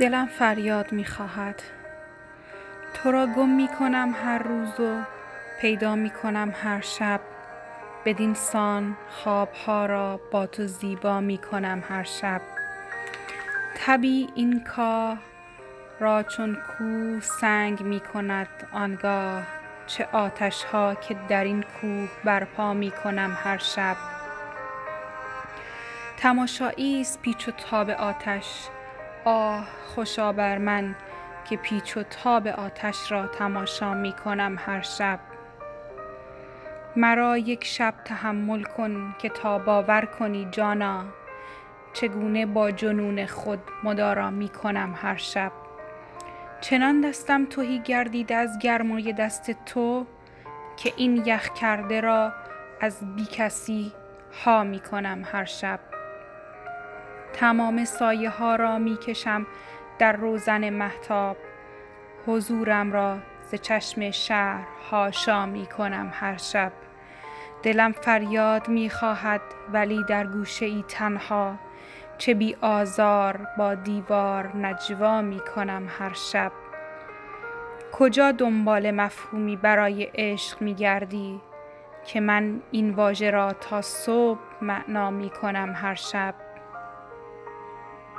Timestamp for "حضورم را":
62.26-63.18